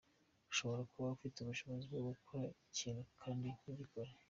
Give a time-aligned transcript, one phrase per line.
[0.51, 4.11] Ushobora kuba ufite ubushobozi bwo gukora ikintu kandi ntugikore.